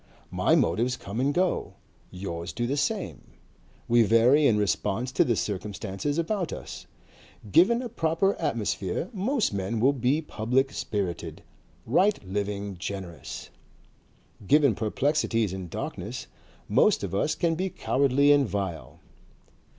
[0.31, 1.75] My motives come and go.
[2.09, 3.33] Yours do the same.
[3.87, 6.87] We vary in response to the circumstances about us.
[7.51, 11.43] Given a proper atmosphere, most men will be public spirited,
[11.85, 13.51] right living, generous.
[14.47, 16.25] Given perplexities and darkness,
[16.67, 19.01] most of us can be cowardly and vile.